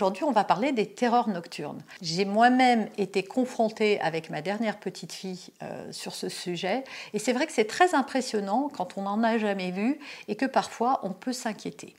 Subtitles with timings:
[0.00, 1.82] Aujourd'hui, on va parler des terreurs nocturnes.
[2.00, 7.34] J'ai moi-même été confrontée avec ma dernière petite fille euh, sur ce sujet, et c'est
[7.34, 11.10] vrai que c'est très impressionnant quand on n'en a jamais vu et que parfois on
[11.10, 11.94] peut s'inquiéter.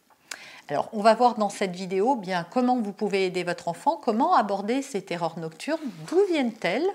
[0.67, 4.33] Alors, on va voir dans cette vidéo bien comment vous pouvez aider votre enfant, comment
[4.33, 6.89] aborder ces terreurs nocturnes, d'où viennent-elles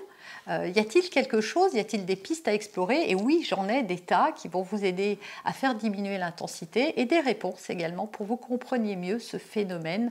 [0.49, 3.09] euh, y a-t-il quelque chose, y a-t-il des pistes à explorer?
[3.09, 7.05] Et oui, j'en ai des tas qui vont vous aider à faire diminuer l'intensité et
[7.05, 10.09] des réponses également pour que vous compreniez mieux ce phénomène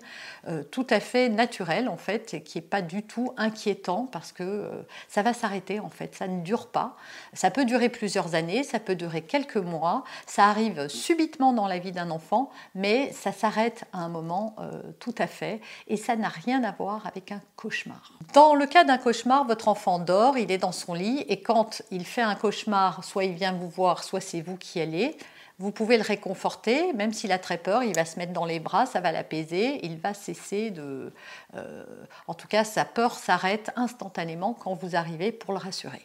[0.48, 4.33] euh, tout à fait naturel en fait, et qui n'est pas du tout inquiétant parce
[4.33, 4.69] que euh,
[5.09, 6.97] ça va s'arrêter en fait, ça ne dure pas.
[7.33, 11.78] Ça peut durer plusieurs années, ça peut durer quelques mois, ça arrive subitement dans la
[11.78, 14.56] vie d'un enfant, mais ça s'arrête à un moment
[14.98, 18.12] tout à fait et ça n'a rien à voir avec un cauchemar.
[18.33, 19.98] Dans le cas d'un cauchemar, votre enfant
[20.37, 23.69] il est dans son lit et quand il fait un cauchemar, soit il vient vous
[23.69, 25.17] voir, soit c'est vous qui allez,
[25.59, 28.61] vous pouvez le réconforter, même s'il a très peur, il va se mettre dans les
[28.61, 31.12] bras, ça va l'apaiser, il va cesser de...
[31.55, 31.84] Euh,
[32.27, 36.05] en tout cas, sa peur s'arrête instantanément quand vous arrivez pour le rassurer.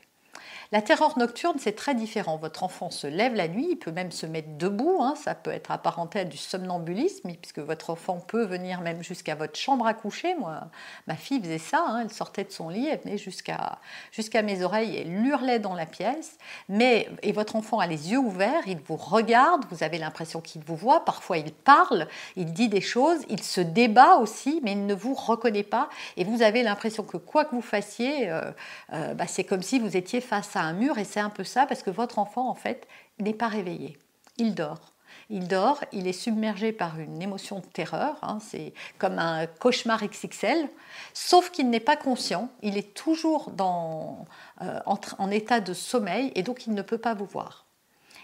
[0.73, 2.37] La terreur nocturne, c'est très différent.
[2.37, 5.15] Votre enfant se lève la nuit, il peut même se mettre debout, hein.
[5.21, 9.59] ça peut être apparenté à du somnambulisme, puisque votre enfant peut venir même jusqu'à votre
[9.59, 10.33] chambre à coucher.
[10.35, 10.61] Moi,
[11.07, 12.03] ma fille faisait ça, hein.
[12.03, 16.37] elle sortait de son lit, elle venait jusqu'à mes oreilles, elle hurlait dans la pièce.
[16.69, 20.63] Mais, et votre enfant a les yeux ouverts, il vous regarde, vous avez l'impression qu'il
[20.63, 24.85] vous voit, parfois il parle, il dit des choses, il se débat aussi, mais il
[24.85, 28.51] ne vous reconnaît pas, et vous avez l'impression que quoi que vous fassiez, euh,
[28.93, 31.65] euh, bah, c'est comme si vous étiez face à mur et c'est un peu ça
[31.65, 32.87] parce que votre enfant en fait
[33.19, 33.97] n'est pas réveillé.
[34.37, 34.91] Il dort.
[35.29, 40.05] Il dort, il est submergé par une émotion de terreur, hein, c'est comme un cauchemar
[40.05, 40.69] XXL,
[41.13, 44.25] sauf qu'il n'est pas conscient, il est toujours dans,
[44.61, 47.65] euh, en, état de sommeil et donc il ne peut pas vous voir.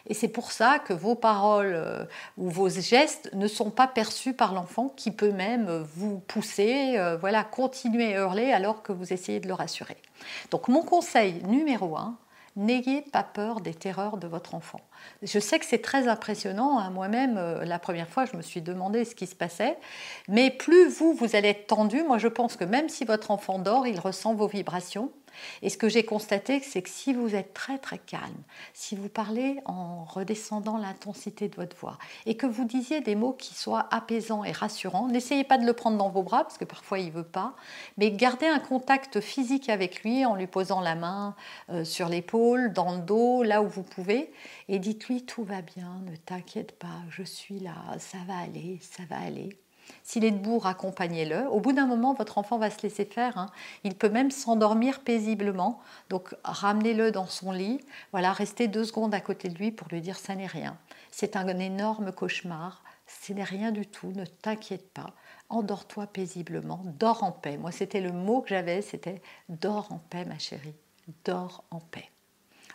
[0.09, 2.05] Et c'est pour ça que vos paroles euh,
[2.37, 7.17] ou vos gestes ne sont pas perçus par l'enfant qui peut même vous pousser, euh,
[7.17, 9.97] voilà, continuer à hurler alors que vous essayez de le rassurer.
[10.51, 12.17] Donc mon conseil numéro un,
[12.57, 14.81] n'ayez pas peur des terreurs de votre enfant.
[15.21, 16.79] Je sais que c'est très impressionnant.
[16.79, 16.89] Hein.
[16.89, 19.77] Moi-même, euh, la première fois, je me suis demandé ce qui se passait.
[20.27, 23.59] Mais plus vous, vous allez être tendu, moi je pense que même si votre enfant
[23.59, 25.11] dort, il ressent vos vibrations.
[25.61, 28.43] Et ce que j'ai constaté, c'est que si vous êtes très très calme,
[28.73, 33.33] si vous parlez en redescendant l'intensité de votre voix et que vous disiez des mots
[33.33, 36.65] qui soient apaisants et rassurants, n'essayez pas de le prendre dans vos bras parce que
[36.65, 37.55] parfois il veut pas,
[37.97, 41.35] mais gardez un contact physique avec lui en lui posant la main
[41.69, 44.31] euh, sur l'épaule, dans le dos, là où vous pouvez,
[44.67, 49.03] et dites-lui tout va bien, ne t'inquiète pas, je suis là, ça va aller, ça
[49.09, 49.49] va aller.
[50.03, 51.47] S'il est debout, raccompagnez-le.
[51.49, 53.37] Au bout d'un moment, votre enfant va se laisser faire.
[53.37, 53.47] Hein.
[53.83, 55.79] Il peut même s'endormir paisiblement.
[56.09, 57.79] Donc, ramenez-le dans son lit.
[58.11, 60.77] Voilà, restez deux secondes à côté de lui pour lui dire ça n'est rien.
[61.11, 62.83] C'est un énorme cauchemar.
[63.07, 64.11] Ce n'est rien du tout.
[64.15, 65.13] Ne t'inquiète pas.
[65.49, 66.81] Endors-toi paisiblement.
[66.99, 67.57] Dors en paix.
[67.57, 68.81] Moi, c'était le mot que j'avais.
[68.81, 70.75] C'était dors en paix, ma chérie.
[71.23, 72.09] Dors en paix.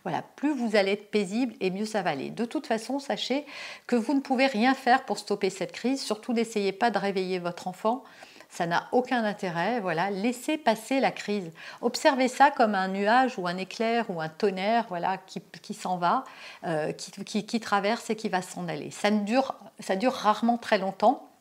[0.04, 2.30] Voilà, plus vous allez être paisible et mieux ça va aller.
[2.30, 3.46] De toute façon, sachez
[3.86, 6.02] que vous ne pouvez rien faire pour stopper cette crise.
[6.02, 8.02] Surtout, n'essayez pas de réveiller votre enfant.
[8.48, 9.80] Ça n'a aucun intérêt.
[9.80, 11.50] Voilà, laissez passer la crise.
[11.80, 16.24] Observez ça comme un nuage ou un éclair ou un tonnerre, voilà, qui, s'en va,
[16.66, 18.90] euh, qui, qui, traverse et qui va s'en aller.
[18.90, 21.31] Ça, dure, ça dure rarement très longtemps.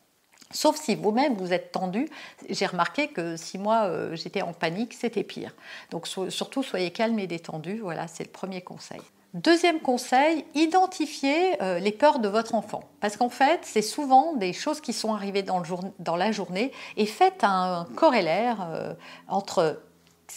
[0.52, 2.08] Sauf si vous-même vous êtes tendu.
[2.48, 5.54] J'ai remarqué que si moi euh, j'étais en panique, c'était pire.
[5.90, 7.80] Donc surtout soyez calme et détendu.
[7.80, 9.00] Voilà, c'est le premier conseil.
[9.34, 12.82] Deuxième conseil, identifiez euh, les peurs de votre enfant.
[13.00, 17.42] Parce qu'en fait, c'est souvent des choses qui sont arrivées dans, la journée et faites
[17.42, 18.92] un corrélaire euh,
[19.28, 19.80] entre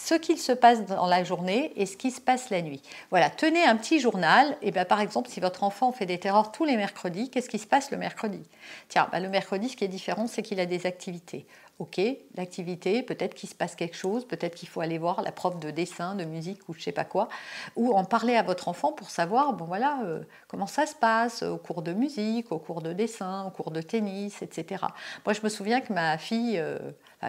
[0.04, 2.82] ce qu'il se passe dans la journée et ce qui se passe la nuit.
[3.12, 4.58] Voilà, tenez un petit journal.
[4.62, 7.60] Et bien, par exemple, si votre enfant fait des terreurs tous les mercredis, qu'est-ce qui
[7.60, 8.44] se passe le mercredi?
[8.90, 11.46] Tiens, ben, le mercredi, ce qui est différent, c'est qu'il a des activités.
[11.78, 12.00] Ok,
[12.36, 15.72] l'activité, peut-être qu'il se passe quelque chose, peut-être qu'il faut aller voir la prof de
[15.72, 17.28] dessin, de musique ou je sais pas quoi,
[17.76, 21.44] ou en parler à votre enfant pour savoir, bon voilà, euh, comment ça se passe
[21.44, 24.86] au cours de musique, au cours de dessin, au cours de tennis, etc.
[25.26, 26.80] Moi, je me souviens que ma fille, euh,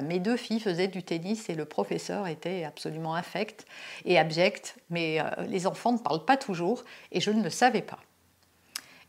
[0.00, 3.66] mes deux filles faisaient du tennis et le professeur était absolument infect
[4.04, 7.82] et abject, mais euh, les enfants ne parlent pas toujours et je ne le savais
[7.82, 7.98] pas.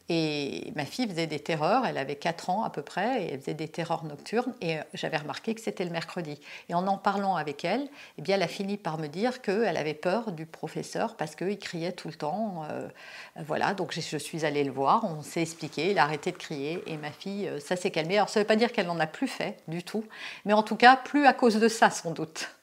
[0.10, 3.42] Et ma fille faisait des terreurs, elle avait 4 ans à peu près, et elle
[3.42, 6.40] faisait des terreurs nocturnes, et euh, j'avais remarqué que c'était le mercredi.
[6.70, 7.88] Et en en parlant avec elle,
[8.18, 11.60] eh bien, elle a fini par me dire qu'elle avait peur du professeur parce qu'il
[11.60, 12.64] criait tout le temps.
[12.72, 12.88] Euh,
[13.36, 16.82] voilà, donc je suis allée le voir, on s'est expliqué, il a arrêté de crier,
[16.88, 18.16] et ma fille, euh, ça s'est calmé.
[18.16, 20.06] Alors ça ne veut pas dire qu'elle n'en a plus fait du tout,
[20.46, 22.57] mais en tout cas, plus à cause de ça sans doute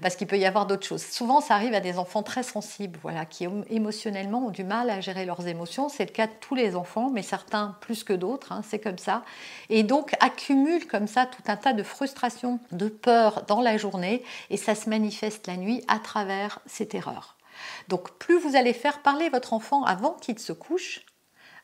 [0.00, 1.04] parce qu'il peut y avoir d'autres choses.
[1.04, 5.00] Souvent, ça arrive à des enfants très sensibles, voilà, qui émotionnellement ont du mal à
[5.00, 5.88] gérer leurs émotions.
[5.88, 8.98] C'est le cas de tous les enfants, mais certains plus que d'autres, hein, c'est comme
[8.98, 9.22] ça.
[9.70, 14.22] Et donc, accumulent comme ça tout un tas de frustrations, de peur dans la journée,
[14.50, 17.36] et ça se manifeste la nuit à travers ces terreurs.
[17.88, 21.00] Donc, plus vous allez faire parler votre enfant avant qu'il se couche,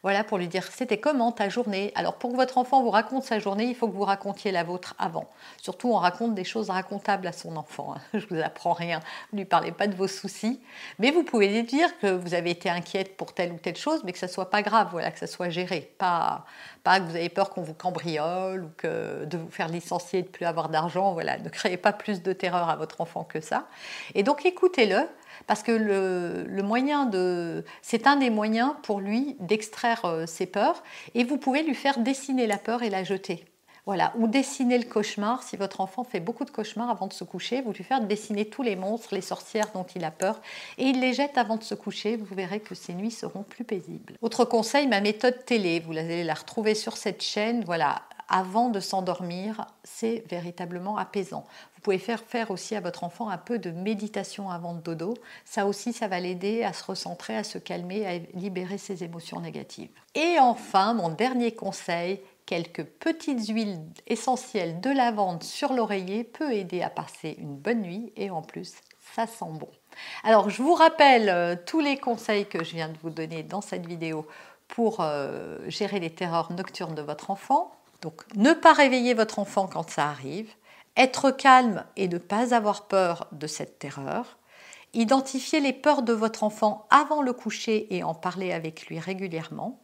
[0.03, 1.93] voilà, pour lui dire c'était comment ta journée?
[1.95, 4.65] Alors pour que votre enfant vous raconte sa journée, il faut que vous racontiez la
[4.65, 5.29] vôtre avant.
[5.61, 7.95] Surtout, on raconte des choses racontables à son enfant.
[7.95, 8.01] Hein.
[8.19, 9.01] Je vous apprends rien.
[9.33, 10.61] Ne lui parlez pas de vos soucis.
[10.99, 14.03] Mais vous pouvez lui dire que vous avez été inquiète pour telle ou telle chose,
[14.05, 15.93] mais que ça soit pas grave, voilà, que ça soit géré.
[15.99, 16.47] Pas,
[16.85, 20.47] que vous avez peur qu'on vous cambriole ou que de vous faire licencier de plus
[20.47, 21.13] avoir d'argent.
[21.13, 23.67] Voilà, ne créez pas plus de terreur à votre enfant que ça.
[24.15, 25.07] Et donc écoutez-le
[25.47, 30.83] parce que le, moyen de, c'est un des moyens pour lui d'extraire euh, ses peurs,
[31.15, 33.45] et vous pouvez lui faire dessiner la peur et la jeter.
[33.87, 35.43] Voilà, ou dessiner le cauchemar.
[35.43, 38.45] Si votre enfant fait beaucoup de cauchemars avant de se coucher, vous lui faites dessiner
[38.45, 40.41] tous les monstres, les sorcières dont il a peur,
[40.79, 42.17] et il les jette avant de se coucher.
[42.17, 44.15] Vous verrez que ses nuits seront plus paisibles.
[44.21, 45.81] Autre conseil, ma méthode télé.
[45.81, 47.65] Vous allez la retrouver sur cette chaîne.
[47.65, 51.45] Voilà, avant de s'endormir, c'est véritablement apaisant.
[51.75, 55.15] Vous pouvez faire faire aussi à votre enfant un peu de méditation avant de dodo.
[55.45, 59.41] Ça aussi, ça va l'aider à se recentrer, à se calmer, à libérer ses émotions
[59.41, 59.91] négatives.
[60.15, 66.83] Et enfin, mon dernier conseil, quelques petites huiles essentielles de lavande sur l'oreiller peut aider
[66.83, 68.75] à passer une bonne nuit et en plus,
[69.15, 69.69] ça sent bon.
[70.23, 73.61] Alors, je vous rappelle euh, tous les conseils que je viens de vous donner dans
[73.61, 74.27] cette vidéo
[74.69, 77.73] pour euh, gérer les terreurs nocturnes de votre enfant.
[78.03, 80.51] Donc, ne pas réveiller votre enfant quand ça arrive
[80.97, 84.39] être calme et ne pas avoir peur de cette terreur,
[84.93, 89.81] identifier les peurs de votre enfant avant le coucher et en parler avec lui régulièrement,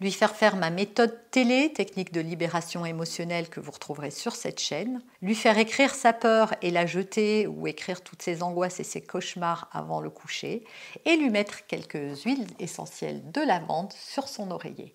[0.00, 4.58] lui faire faire ma méthode télé, technique de libération émotionnelle que vous retrouverez sur cette
[4.58, 8.84] chaîne, lui faire écrire sa peur et la jeter ou écrire toutes ses angoisses et
[8.84, 10.64] ses cauchemars avant le coucher,
[11.04, 14.94] et lui mettre quelques huiles essentielles de lavande sur son oreiller.